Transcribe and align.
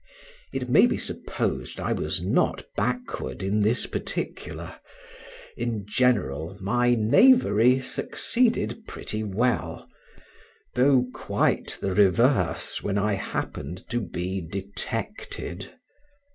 It 0.51 0.67
may 0.67 0.87
be 0.87 0.97
supposed 0.97 1.79
I 1.79 1.93
was 1.93 2.23
not 2.23 2.65
backward 2.75 3.43
in 3.43 3.61
this 3.61 3.85
particular: 3.85 4.77
in 5.55 5.85
general 5.87 6.57
my 6.59 6.95
knavery 6.95 7.81
succeeded 7.81 8.87
pretty 8.87 9.23
well, 9.23 9.87
though 10.73 11.05
quite 11.13 11.77
the 11.81 11.93
reverse 11.93 12.81
when 12.81 12.97
I 12.97 13.13
happened 13.13 13.87
to 13.91 13.99
be 14.01 14.41
detected. 14.41 15.71